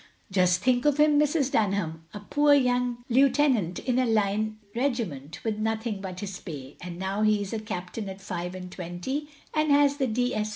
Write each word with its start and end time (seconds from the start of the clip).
"Just 0.31 0.61
think 0.63 0.85
of 0.85 0.97
him, 0.97 1.19
Mrs. 1.19 1.51
Dunham,— 1.51 2.01
a 2.15 2.21
poor 2.21 2.55
young 2.55 3.05
lieutenant 3.07 3.77
in 3.77 3.99
a 3.99 4.05
line 4.07 4.57
regiment, 4.75 5.43
with 5.43 5.59
nothing 5.59 6.01
but 6.01 6.21
his 6.21 6.39
pay; 6.39 6.75
and 6.81 6.97
now 6.97 7.21
he 7.21 7.39
is 7.39 7.53
a 7.53 7.59
captain 7.59 8.09
at 8.09 8.19
five 8.19 8.55
and 8.55 8.71
twenty 8.71 9.29
and 9.53 9.69
has 9.71 9.97
the 9.97 10.07
D. 10.07 10.33
S. 10.33 10.49